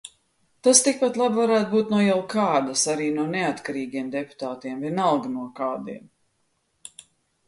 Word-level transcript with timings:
Tas 0.67 0.79
tikpat 0.85 1.17
labi 1.21 1.35
varētu 1.39 1.67
būt 1.73 1.91
no 1.95 1.99
jelkādas, 2.03 2.85
arī 2.93 3.09
no 3.17 3.25
neatkarīgajiem 3.33 4.09
deputātiem, 4.15 4.79
vienalga, 4.87 5.29
no 5.35 5.45
kādiem. 5.61 6.09